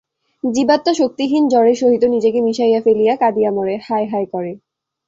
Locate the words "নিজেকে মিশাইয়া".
2.05-2.79